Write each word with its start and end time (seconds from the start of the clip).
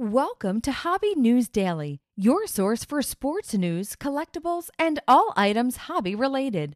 Welcome 0.00 0.62
to 0.62 0.72
Hobby 0.72 1.14
News 1.14 1.50
Daily, 1.50 2.00
your 2.16 2.46
source 2.46 2.86
for 2.86 3.02
sports 3.02 3.52
news, 3.52 3.96
collectibles, 3.96 4.70
and 4.78 4.98
all 5.06 5.34
items 5.36 5.76
hobby 5.76 6.14
related. 6.14 6.74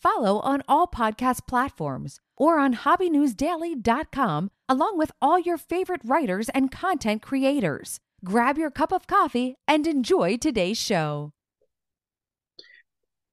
Follow 0.00 0.40
on 0.40 0.62
all 0.66 0.86
podcast 0.86 1.46
platforms 1.46 2.20
or 2.38 2.58
on 2.58 2.74
hobbynewsdaily.com 2.74 4.50
along 4.66 4.96
with 4.96 5.12
all 5.20 5.38
your 5.38 5.58
favorite 5.58 6.00
writers 6.06 6.48
and 6.54 6.72
content 6.72 7.20
creators. 7.20 8.00
Grab 8.24 8.56
your 8.56 8.70
cup 8.70 8.92
of 8.92 9.06
coffee 9.06 9.56
and 9.68 9.86
enjoy 9.86 10.38
today's 10.38 10.78
show. 10.78 11.32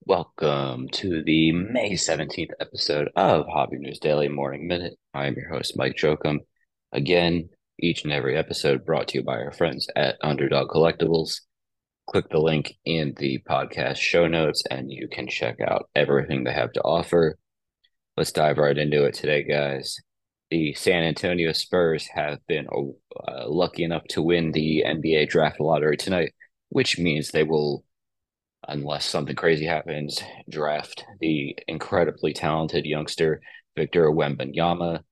Welcome 0.06 0.90
to 0.90 1.24
the 1.24 1.54
May 1.54 1.92
17th 1.94 2.52
episode 2.60 3.08
of 3.16 3.46
Hobby 3.48 3.78
News 3.78 4.00
Daily 4.00 4.28
Morning 4.28 4.68
Minute. 4.68 4.98
I 5.14 5.28
am 5.28 5.36
your 5.36 5.48
host, 5.48 5.78
Mike 5.78 5.96
Jokum. 5.96 6.40
Again, 6.92 7.48
each 7.82 8.04
and 8.04 8.14
every 8.14 8.38
episode 8.38 8.86
brought 8.86 9.08
to 9.10 9.18
you 9.18 9.24
by 9.24 9.38
our 9.38 9.52
friends 9.52 9.88
at 9.96 10.18
Underdog 10.22 10.70
Collectibles. 10.70 11.42
Click 12.08 12.30
the 12.30 12.40
link 12.40 12.76
in 12.86 13.14
the 13.18 13.40
podcast 13.50 13.98
show 13.98 14.28
notes 14.28 14.64
and 14.70 14.92
you 14.92 15.08
can 15.08 15.28
check 15.28 15.60
out 15.60 15.90
everything 15.96 16.44
they 16.44 16.54
have 16.54 16.72
to 16.74 16.82
offer. 16.82 17.38
Let's 18.18 18.32
dive 18.32 18.58
right 18.58 18.78
into 18.78 19.06
it 19.06 19.16
today, 19.16 19.44
guys. 19.44 19.98
The 20.52 20.74
San 20.74 21.04
Antonio 21.04 21.54
Spurs 21.54 22.08
have 22.14 22.40
been 22.48 22.68
uh, 22.68 23.48
lucky 23.50 23.84
enough 23.84 24.04
to 24.10 24.22
win 24.22 24.52
the 24.52 24.84
NBA 24.86 25.30
draft 25.30 25.60
lottery 25.60 25.98
tonight, 25.98 26.34
which 26.70 27.00
means 27.00 27.30
they 27.30 27.44
will, 27.44 27.86
unless 28.68 29.06
something 29.06 29.36
crazy 29.36 29.66
happens, 29.66 30.22
draft 30.50 31.06
the 31.20 31.58
incredibly 31.68 32.34
talented 32.34 32.86
youngster 32.86 33.42
Victor 33.76 34.12
Wembanyama 34.12 35.04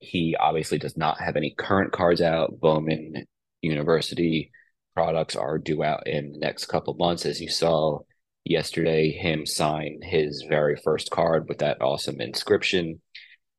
he 0.00 0.34
obviously 0.38 0.78
does 0.78 0.96
not 0.96 1.20
have 1.20 1.36
any 1.36 1.54
current 1.56 1.92
cards 1.92 2.20
out. 2.20 2.58
Bowman 2.58 3.26
University 3.62 4.50
products 4.94 5.36
are 5.36 5.58
due 5.58 5.84
out 5.84 6.06
in 6.06 6.32
the 6.32 6.38
next 6.38 6.66
couple 6.66 6.94
months. 6.94 7.26
As 7.26 7.40
you 7.40 7.48
saw 7.48 8.00
yesterday, 8.44 9.10
him 9.10 9.46
sign 9.46 10.00
his 10.02 10.44
very 10.48 10.76
first 10.76 11.10
card 11.10 11.48
with 11.48 11.58
that 11.58 11.80
awesome 11.82 12.20
inscription. 12.20 13.00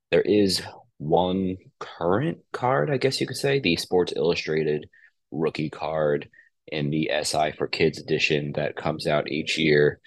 There 0.10 0.22
is 0.22 0.62
one 0.98 1.58
current 1.80 2.40
card, 2.52 2.90
I 2.92 2.98
guess 2.98 3.22
you 3.22 3.28
could 3.28 3.38
say, 3.38 3.60
the 3.60 3.76
Sports 3.76 4.14
Illustrated 4.16 4.90
rookie 5.32 5.70
card 5.70 6.30
in 6.68 6.90
the 6.90 7.12
SI 7.24 7.52
for 7.58 7.68
Kids 7.68 8.00
edition 8.00 8.54
that 8.54 8.76
comes 8.76 9.08
out 9.08 9.32
each 9.32 9.58
year 9.58 10.00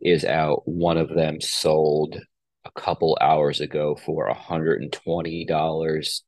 is 0.00 0.24
out. 0.24 0.62
One 0.66 0.98
of 0.98 1.08
them 1.08 1.40
sold 1.40 2.18
couple 2.78 3.18
hours 3.20 3.60
ago 3.60 3.96
for 3.96 4.32
$120. 4.32 6.20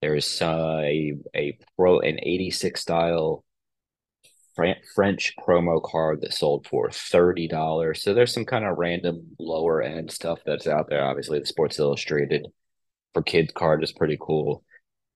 There's 0.00 0.42
uh, 0.42 0.80
a 0.82 1.14
a 1.34 1.58
pro 1.76 2.00
an 2.00 2.18
86 2.22 2.80
style 2.80 3.44
French 4.94 5.34
promo 5.46 5.80
card 5.80 6.20
that 6.22 6.34
sold 6.34 6.66
for 6.66 6.88
$30. 6.88 7.96
So 7.96 8.12
there's 8.12 8.34
some 8.34 8.44
kind 8.44 8.64
of 8.64 8.76
random 8.76 9.36
lower 9.38 9.80
end 9.80 10.10
stuff 10.10 10.40
that's 10.44 10.66
out 10.66 10.88
there. 10.88 11.04
Obviously, 11.04 11.38
the 11.38 11.46
Sports 11.46 11.78
Illustrated 11.78 12.48
for 13.14 13.22
kids 13.22 13.52
card 13.54 13.84
is 13.84 13.92
pretty 13.92 14.18
cool. 14.20 14.64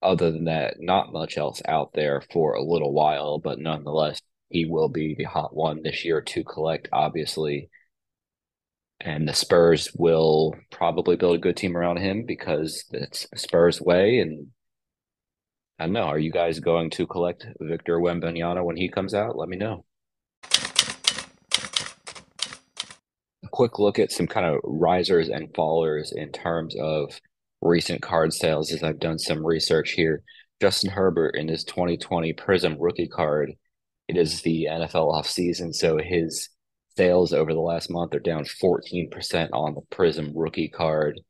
Other 0.00 0.30
than 0.30 0.44
that, 0.44 0.76
not 0.78 1.12
much 1.12 1.38
else 1.38 1.60
out 1.66 1.92
there 1.92 2.22
for 2.32 2.54
a 2.54 2.62
little 2.62 2.92
while, 2.92 3.38
but 3.38 3.58
nonetheless, 3.58 4.20
he 4.48 4.64
will 4.66 4.88
be 4.88 5.14
the 5.16 5.24
hot 5.24 5.54
one 5.54 5.82
this 5.82 6.04
year 6.04 6.20
to 6.20 6.44
collect, 6.44 6.88
obviously 6.92 7.68
and 9.04 9.28
the 9.28 9.34
Spurs 9.34 9.90
will 9.96 10.54
probably 10.70 11.16
build 11.16 11.34
a 11.34 11.38
good 11.38 11.56
team 11.56 11.76
around 11.76 11.98
him 11.98 12.24
because 12.24 12.84
it's 12.92 13.26
Spurs 13.34 13.80
way. 13.80 14.20
And 14.20 14.48
I 15.78 15.86
don't 15.86 15.92
know, 15.92 16.04
are 16.04 16.18
you 16.18 16.30
guys 16.30 16.60
going 16.60 16.90
to 16.90 17.06
collect 17.06 17.46
Victor 17.60 17.98
Wembanyama 17.98 18.64
when 18.64 18.76
he 18.76 18.88
comes 18.88 19.14
out? 19.14 19.36
Let 19.36 19.48
me 19.48 19.56
know. 19.56 19.84
A 23.44 23.48
quick 23.50 23.80
look 23.80 23.98
at 23.98 24.12
some 24.12 24.28
kind 24.28 24.46
of 24.46 24.60
risers 24.62 25.28
and 25.28 25.52
fallers 25.52 26.12
in 26.12 26.30
terms 26.30 26.76
of 26.76 27.20
recent 27.60 28.02
card 28.02 28.32
sales 28.32 28.72
as 28.72 28.84
I've 28.84 29.00
done 29.00 29.18
some 29.18 29.44
research 29.44 29.92
here. 29.92 30.22
Justin 30.60 30.90
Herbert 30.90 31.34
in 31.34 31.48
his 31.48 31.64
2020 31.64 32.34
Prizm 32.34 32.76
rookie 32.78 33.08
card. 33.08 33.52
It 34.06 34.16
is 34.16 34.42
the 34.42 34.68
NFL 34.70 35.12
offseason, 35.12 35.74
so 35.74 35.98
his 35.98 36.48
sales 36.96 37.32
over 37.32 37.52
the 37.52 37.60
last 37.60 37.90
month 37.90 38.14
are 38.14 38.20
down 38.20 38.44
14% 38.44 39.50
on 39.52 39.74
the 39.74 39.80
Prizm 39.90 40.32
rookie 40.34 40.68
card. 40.68 41.20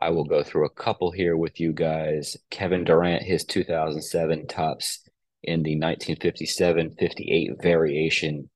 I 0.00 0.10
will 0.10 0.24
go 0.24 0.42
through 0.42 0.66
a 0.66 0.70
couple 0.70 1.10
here 1.10 1.36
with 1.36 1.58
you 1.58 1.72
guys. 1.72 2.36
Kevin 2.50 2.84
Durant, 2.84 3.22
his 3.22 3.44
2007 3.44 4.46
Topps 4.46 5.00
in 5.42 5.62
the 5.62 5.76
1957 5.76 6.96
58 6.98 7.50
variation 7.62 8.50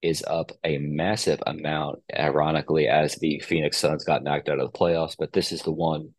is 0.00 0.24
up 0.26 0.50
a 0.64 0.78
massive 0.78 1.40
amount, 1.46 2.00
ironically, 2.16 2.88
as 2.88 3.14
the 3.16 3.40
Phoenix 3.40 3.78
Suns 3.78 4.04
got 4.04 4.24
knocked 4.24 4.48
out 4.48 4.58
of 4.58 4.72
the 4.72 4.78
playoffs. 4.78 5.14
But 5.16 5.32
this 5.32 5.52
is 5.52 5.62
the 5.62 5.70
one 5.70 6.14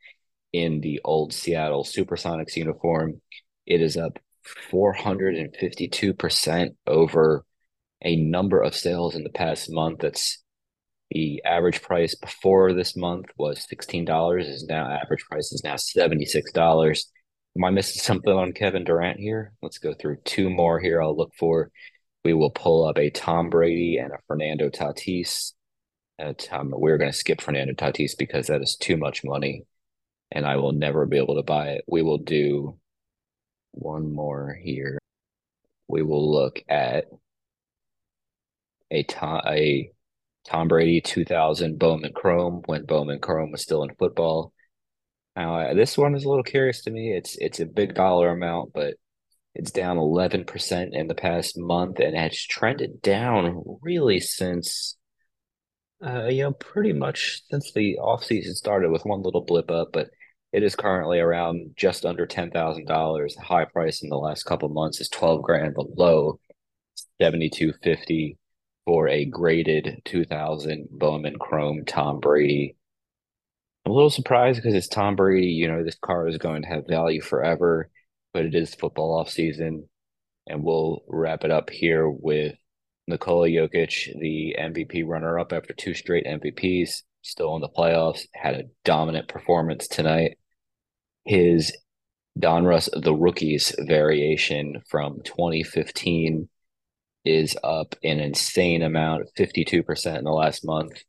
in 0.53 0.79
the 0.79 1.01
old 1.03 1.33
Seattle 1.33 1.83
Supersonics 1.83 2.55
uniform. 2.55 3.21
It 3.65 3.81
is 3.81 3.97
up 3.97 4.19
452% 4.71 6.75
over 6.87 7.45
a 8.03 8.15
number 8.17 8.61
of 8.61 8.75
sales 8.75 9.15
in 9.15 9.23
the 9.23 9.29
past 9.29 9.71
month. 9.71 9.99
That's 9.99 10.43
the 11.11 11.41
average 11.45 11.81
price 11.81 12.15
before 12.15 12.73
this 12.73 12.95
month 12.95 13.27
was 13.37 13.67
$16 13.71 14.41
is 14.41 14.65
now 14.65 14.89
average 14.89 15.23
price 15.25 15.51
is 15.51 15.63
now 15.63 15.75
$76. 15.75 17.05
Am 17.55 17.63
I 17.63 17.69
missing 17.69 18.01
something 18.01 18.33
on 18.33 18.53
Kevin 18.53 18.83
Durant 18.83 19.19
here? 19.19 19.53
Let's 19.61 19.77
go 19.77 19.93
through 19.93 20.17
two 20.25 20.49
more 20.49 20.79
here 20.79 21.01
I'll 21.01 21.15
look 21.15 21.33
for. 21.37 21.71
We 22.25 22.33
will 22.33 22.49
pull 22.49 22.87
up 22.87 22.97
a 22.97 23.09
Tom 23.09 23.49
Brady 23.49 23.97
and 23.97 24.11
a 24.11 24.17
Fernando 24.27 24.69
Tatis. 24.69 25.53
Uh, 26.19 26.33
Tom, 26.37 26.73
we're 26.75 26.97
going 26.97 27.11
to 27.11 27.17
skip 27.17 27.41
Fernando 27.41 27.73
Tatis 27.73 28.17
because 28.17 28.47
that 28.47 28.61
is 28.61 28.75
too 28.75 28.97
much 28.97 29.23
money 29.23 29.65
and 30.33 30.47
I 30.47 30.55
will 30.57 30.71
never 30.71 31.05
be 31.05 31.17
able 31.17 31.35
to 31.35 31.43
buy 31.43 31.69
it. 31.69 31.85
We 31.87 32.01
will 32.01 32.17
do 32.17 32.79
one 33.71 34.13
more 34.13 34.57
here. 34.61 34.97
We 35.87 36.01
will 36.01 36.31
look 36.31 36.63
at 36.67 37.05
a 38.93 39.03
Tom, 39.03 39.41
a 39.47 39.89
Tom 40.45 40.67
Brady 40.67 41.01
2000 41.01 41.79
Bowman 41.79 42.13
Chrome 42.13 42.61
when 42.65 42.85
Bowman 42.85 43.19
Chrome 43.19 43.51
was 43.51 43.61
still 43.61 43.83
in 43.83 43.95
football. 43.95 44.53
Now, 45.35 45.73
this 45.73 45.97
one 45.97 46.15
is 46.15 46.25
a 46.25 46.29
little 46.29 46.43
curious 46.43 46.83
to 46.83 46.91
me. 46.91 47.13
It's 47.13 47.37
it's 47.37 47.59
a 47.59 47.65
big 47.65 47.95
dollar 47.95 48.29
amount, 48.29 48.73
but 48.73 48.95
it's 49.55 49.71
down 49.71 49.97
11% 49.97 50.89
in 50.93 51.07
the 51.07 51.15
past 51.15 51.57
month 51.57 51.99
and 51.99 52.15
has 52.15 52.39
trended 52.39 53.01
down 53.01 53.63
really 53.81 54.19
since 54.19 54.97
uh, 56.05 56.27
you 56.27 56.43
know, 56.43 56.51
pretty 56.53 56.93
much 56.93 57.41
since 57.49 57.71
the 57.71 57.97
offseason 58.01 58.53
started 58.53 58.91
with 58.91 59.05
one 59.05 59.21
little 59.21 59.43
blip 59.45 59.71
up, 59.71 59.89
but 59.93 60.09
it 60.51 60.63
is 60.63 60.75
currently 60.75 61.19
around 61.19 61.71
just 61.75 62.05
under 62.05 62.25
ten 62.25 62.51
thousand 62.51 62.85
dollars. 62.85 63.35
The 63.35 63.43
high 63.43 63.65
price 63.65 64.03
in 64.03 64.09
the 64.09 64.17
last 64.17 64.43
couple 64.43 64.69
months 64.69 64.99
is 65.01 65.09
twelve 65.09 65.41
grand. 65.43 65.75
The 65.75 65.85
low, 65.97 66.39
seventy 67.21 67.49
two 67.49 67.73
fifty 67.83 68.37
for 68.85 69.07
a 69.07 69.25
graded 69.25 70.01
2000 70.05 70.87
Bowman 70.91 71.37
Chrome 71.39 71.85
Tom 71.85 72.19
Brady. 72.19 72.75
I'm 73.85 73.91
a 73.91 73.95
little 73.95 74.09
surprised 74.09 74.61
because 74.61 74.73
it's 74.73 74.87
Tom 74.87 75.15
Brady. 75.15 75.47
You 75.47 75.67
know, 75.67 75.83
this 75.83 75.95
car 75.95 76.27
is 76.27 76.37
going 76.37 76.61
to 76.63 76.67
have 76.67 76.87
value 76.87 77.21
forever, 77.21 77.89
but 78.33 78.45
it 78.45 78.55
is 78.55 78.75
football 78.75 79.19
off 79.19 79.29
season. 79.29 79.89
And 80.47 80.63
we'll 80.63 81.03
wrap 81.07 81.43
it 81.43 81.51
up 81.51 81.69
here 81.69 82.09
with 82.09 82.55
Nikola 83.07 83.47
Jokic, 83.47 84.19
the 84.19 84.55
MVP 84.59 85.05
runner 85.05 85.39
up 85.39 85.53
after 85.53 85.73
two 85.73 85.93
straight 85.93 86.25
MVPs, 86.25 87.03
still 87.21 87.55
in 87.55 87.61
the 87.61 87.69
playoffs, 87.69 88.25
had 88.33 88.55
a 88.55 88.63
dominant 88.85 89.27
performance 89.27 89.87
tonight. 89.87 90.37
His 91.25 91.75
Don 92.37 92.63
Donruss 92.63 92.89
the 93.01 93.13
Rookies 93.13 93.75
variation 93.79 94.81
from 94.89 95.21
2015 95.23 96.49
is 97.25 97.57
up 97.63 97.95
an 98.03 98.19
insane 98.19 98.81
amount, 98.81 99.29
52% 99.37 100.17
in 100.17 100.23
the 100.23 100.31
last 100.31 100.65
month. 100.65 101.03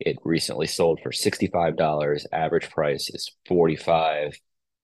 It 0.00 0.16
recently 0.24 0.66
sold 0.66 1.00
for 1.02 1.10
$65. 1.10 2.24
Average 2.32 2.70
price 2.70 3.10
is 3.10 3.32
45 3.46 4.38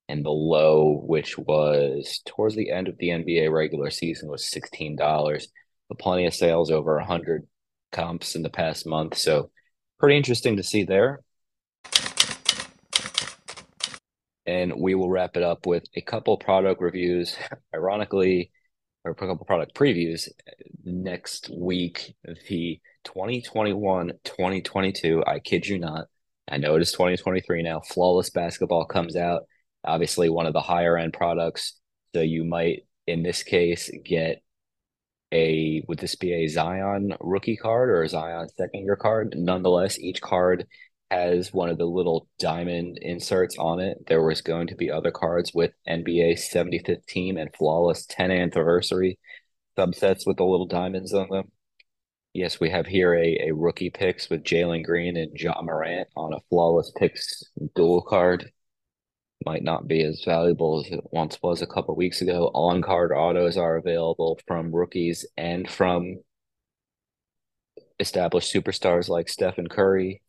and 0.08 0.24
the 0.24 0.30
low, 0.30 1.00
which 1.06 1.38
was 1.38 2.20
towards 2.26 2.56
the 2.56 2.70
end 2.70 2.88
of 2.88 2.98
the 2.98 3.08
NBA 3.08 3.50
regular 3.50 3.90
season, 3.90 4.28
was 4.28 4.50
$16. 4.50 5.46
But 5.88 5.98
plenty 5.98 6.26
of 6.26 6.34
sales 6.34 6.70
over 6.70 6.96
100 6.96 7.46
comps 7.92 8.34
in 8.34 8.42
the 8.42 8.50
past 8.50 8.86
month. 8.86 9.16
So 9.16 9.50
pretty 9.98 10.16
interesting 10.16 10.56
to 10.56 10.62
see 10.62 10.84
there. 10.84 11.20
And 14.46 14.74
we 14.76 14.94
will 14.94 15.08
wrap 15.08 15.36
it 15.36 15.42
up 15.42 15.66
with 15.66 15.84
a 15.94 16.02
couple 16.02 16.36
product 16.36 16.82
reviews. 16.82 17.36
Ironically, 17.74 18.50
or 19.04 19.12
a 19.12 19.14
couple 19.14 19.44
product 19.44 19.74
previews 19.74 20.28
next 20.84 21.50
week. 21.50 22.14
The 22.24 22.80
2021 23.04 24.12
2022, 24.24 25.24
I 25.26 25.38
kid 25.38 25.66
you 25.66 25.78
not. 25.78 26.06
I 26.48 26.58
know 26.58 26.76
it 26.76 26.82
is 26.82 26.92
2023 26.92 27.62
now. 27.62 27.80
Flawless 27.80 28.30
basketball 28.30 28.86
comes 28.86 29.16
out. 29.16 29.42
Obviously, 29.84 30.28
one 30.28 30.46
of 30.46 30.52
the 30.52 30.60
higher 30.60 30.96
end 30.96 31.12
products. 31.12 31.78
So 32.14 32.20
you 32.20 32.44
might 32.44 32.84
in 33.06 33.22
this 33.22 33.42
case, 33.42 33.90
get 34.04 34.42
a 35.32 35.82
would 35.88 35.98
this 35.98 36.14
be 36.14 36.32
a 36.32 36.48
Zion 36.48 37.14
rookie 37.20 37.56
card 37.56 37.90
or 37.90 38.02
a 38.02 38.08
Zion 38.08 38.48
second 38.56 38.84
year 38.84 38.96
card? 38.96 39.34
Nonetheless, 39.36 39.98
each 39.98 40.20
card 40.20 40.66
has 41.14 41.52
one 41.52 41.68
of 41.68 41.78
the 41.78 41.84
little 41.86 42.28
diamond 42.38 42.98
inserts 43.00 43.56
on 43.58 43.80
it. 43.80 43.98
There 44.08 44.22
was 44.22 44.40
going 44.42 44.66
to 44.68 44.74
be 44.74 44.90
other 44.90 45.12
cards 45.12 45.52
with 45.54 45.72
NBA 45.88 46.34
75th 46.34 47.06
team 47.06 47.36
and 47.36 47.54
flawless 47.54 48.04
10 48.06 48.30
anniversary 48.30 49.18
subsets 49.78 50.26
with 50.26 50.38
the 50.38 50.44
little 50.44 50.66
diamonds 50.66 51.14
on 51.14 51.28
them. 51.30 51.50
Yes, 52.32 52.58
we 52.58 52.70
have 52.70 52.86
here 52.86 53.14
a, 53.14 53.48
a 53.48 53.52
rookie 53.52 53.90
picks 53.90 54.28
with 54.28 54.42
Jalen 54.42 54.84
Green 54.84 55.16
and 55.16 55.38
Ja 55.38 55.62
Morant 55.62 56.08
on 56.16 56.32
a 56.32 56.40
flawless 56.50 56.90
picks 56.96 57.44
dual 57.76 58.02
card. 58.02 58.50
Might 59.46 59.62
not 59.62 59.86
be 59.86 60.02
as 60.02 60.24
valuable 60.24 60.80
as 60.80 60.90
it 60.90 61.00
once 61.12 61.38
was 61.42 61.62
a 61.62 61.66
couple 61.66 61.94
weeks 61.94 62.22
ago. 62.22 62.50
On 62.54 62.82
card 62.82 63.12
autos 63.12 63.56
are 63.56 63.76
available 63.76 64.40
from 64.48 64.74
rookies 64.74 65.24
and 65.36 65.70
from 65.70 66.16
established 68.00 68.52
superstars 68.52 69.08
like 69.08 69.28
Stephen 69.28 69.68
Curry. 69.68 70.23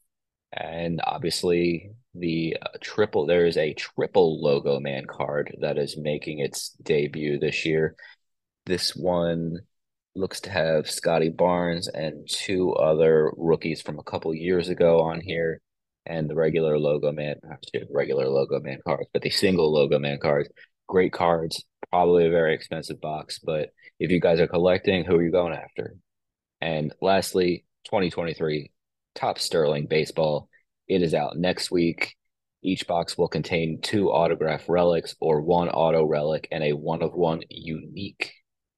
And 0.55 1.01
obviously, 1.03 1.91
the 2.13 2.57
uh, 2.61 2.77
triple, 2.81 3.25
there 3.25 3.45
is 3.45 3.57
a 3.57 3.73
triple 3.73 4.41
logo 4.41 4.79
man 4.79 5.05
card 5.05 5.55
that 5.59 5.77
is 5.77 5.97
making 5.97 6.39
its 6.39 6.69
debut 6.81 7.37
this 7.37 7.65
year. 7.65 7.95
This 8.65 8.95
one 8.95 9.59
looks 10.15 10.39
to 10.41 10.49
have 10.49 10.89
Scottie 10.89 11.29
Barnes 11.29 11.89
and 11.89 12.27
two 12.29 12.71
other 12.73 13.31
rookies 13.35 13.81
from 13.81 13.99
a 13.99 14.03
couple 14.03 14.33
years 14.33 14.69
ago 14.69 15.01
on 15.01 15.19
here, 15.19 15.59
and 16.05 16.29
the 16.29 16.35
regular 16.35 16.79
logo 16.79 17.11
man, 17.11 17.35
regular 17.91 18.29
logo 18.29 18.61
man 18.61 18.79
cards, 18.85 19.09
but 19.11 19.21
the 19.21 19.29
single 19.29 19.73
logo 19.73 19.99
man 19.99 20.19
cards. 20.21 20.49
Great 20.87 21.11
cards, 21.11 21.65
probably 21.89 22.27
a 22.27 22.31
very 22.31 22.53
expensive 22.53 23.01
box, 23.01 23.39
but 23.39 23.71
if 23.99 24.11
you 24.11 24.21
guys 24.21 24.39
are 24.39 24.47
collecting, 24.47 25.03
who 25.03 25.15
are 25.15 25.23
you 25.23 25.31
going 25.31 25.53
after? 25.53 25.95
And 26.61 26.93
lastly, 27.01 27.65
2023 27.85 28.71
Topps 29.15 29.43
Sterling 29.43 29.87
Baseball. 29.87 30.49
It 30.87 31.01
is 31.01 31.13
out 31.13 31.37
next 31.37 31.71
week. 31.71 32.15
Each 32.61 32.85
box 32.85 33.17
will 33.17 33.27
contain 33.27 33.79
two 33.81 34.11
autograph 34.11 34.67
relics 34.67 35.15
or 35.19 35.41
one 35.41 35.69
auto 35.69 36.05
relic 36.05 36.47
and 36.51 36.63
a 36.63 36.73
one 36.73 37.01
of 37.01 37.13
one 37.13 37.41
unique 37.49 38.33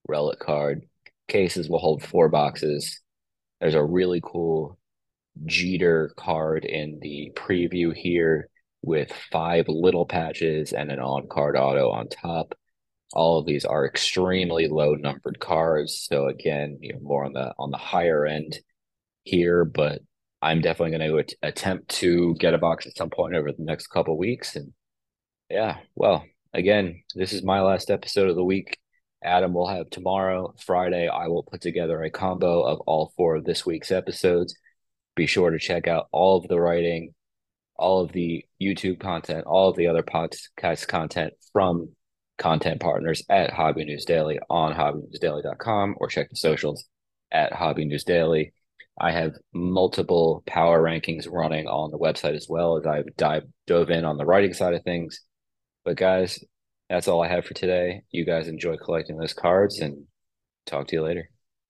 relic 0.07 0.39
card 0.39 0.83
cases 1.27 1.69
will 1.69 1.79
hold 1.79 2.03
four 2.03 2.29
boxes. 2.29 3.01
There's 3.59 3.73
a 3.73 3.83
really 3.83 4.21
cool 4.23 4.77
Jeter 5.45 6.13
card 6.15 6.65
in 6.65 6.99
the 7.01 7.31
preview 7.35 7.95
here 7.95 8.49
with 8.81 9.11
five 9.31 9.65
little 9.67 10.05
patches 10.05 10.73
and 10.73 10.91
an 10.91 10.99
on 10.99 11.27
card 11.27 11.55
auto 11.57 11.89
on 11.89 12.07
top. 12.07 12.55
All 13.13 13.39
of 13.39 13.45
these 13.45 13.65
are 13.65 13.85
extremely 13.85 14.67
low 14.67 14.93
numbered 14.95 15.39
cards. 15.39 16.05
So 16.09 16.27
again, 16.27 16.77
you 16.81 16.93
know, 16.93 16.99
more 17.01 17.25
on 17.25 17.33
the 17.33 17.53
on 17.57 17.71
the 17.71 17.77
higher 17.77 18.25
end 18.25 18.57
here, 19.23 19.65
but 19.65 20.01
I'm 20.41 20.61
definitely 20.61 20.97
going 20.97 21.25
to 21.25 21.35
attempt 21.41 21.89
to 21.95 22.35
get 22.35 22.53
a 22.53 22.59
box 22.59 22.85
at 22.85 22.95
some 22.95 23.09
point 23.09 23.35
over 23.35 23.51
the 23.51 23.63
next 23.63 23.87
couple 23.87 24.17
weeks. 24.17 24.55
And 24.55 24.73
yeah, 25.49 25.77
well, 25.95 26.25
again, 26.53 27.03
this 27.15 27.33
is 27.33 27.43
my 27.43 27.61
last 27.61 27.89
episode 27.89 28.29
of 28.29 28.35
the 28.35 28.43
week. 28.43 28.77
Adam 29.23 29.53
will 29.53 29.67
have 29.67 29.89
tomorrow. 29.89 30.53
Friday, 30.63 31.07
I 31.07 31.27
will 31.27 31.43
put 31.43 31.61
together 31.61 32.03
a 32.03 32.11
combo 32.11 32.61
of 32.61 32.79
all 32.81 33.13
four 33.17 33.35
of 33.35 33.45
this 33.45 33.65
week's 33.65 33.91
episodes. 33.91 34.55
Be 35.15 35.25
sure 35.25 35.49
to 35.49 35.57
check 35.57 35.87
out 35.87 36.07
all 36.11 36.37
of 36.37 36.47
the 36.47 36.59
writing, 36.59 37.15
all 37.75 38.01
of 38.01 38.11
the 38.11 38.45
YouTube 38.61 38.99
content, 38.99 39.45
all 39.45 39.69
of 39.69 39.75
the 39.75 39.87
other 39.87 40.03
podcast 40.03 40.87
content 40.87 41.33
from 41.51 41.89
content 42.37 42.79
partners 42.79 43.23
at 43.29 43.51
Hobby 43.51 43.85
News 43.85 44.05
Daily 44.05 44.39
on 44.49 44.73
hobbynewsdaily.com 44.73 45.95
or 45.97 46.07
check 46.07 46.29
the 46.29 46.35
socials 46.35 46.85
at 47.31 47.53
Hobby 47.53 47.85
News 47.85 48.03
Daily. 48.03 48.53
I 48.99 49.11
have 49.11 49.33
multiple 49.53 50.43
power 50.47 50.81
rankings 50.81 51.27
running 51.31 51.67
on 51.67 51.91
the 51.91 51.99
website 51.99 52.35
as 52.35 52.47
well 52.49 52.77
as 52.77 52.85
I've 52.85 53.15
dive 53.15 53.43
dove 53.67 53.91
in 53.91 54.05
on 54.05 54.17
the 54.17 54.25
writing 54.25 54.53
side 54.53 54.73
of 54.73 54.83
things. 54.83 55.21
But 55.85 55.97
guys, 55.97 56.43
that's 56.89 57.07
all 57.07 57.23
I 57.23 57.27
have 57.27 57.45
for 57.45 57.53
today. 57.53 58.01
You 58.11 58.25
guys 58.25 58.47
enjoy 58.47 58.77
collecting 58.77 59.17
those 59.17 59.33
cards 59.33 59.79
and 59.79 60.05
talk 60.65 60.87
to 60.87 60.95
you 60.95 61.03
later. 61.03 61.29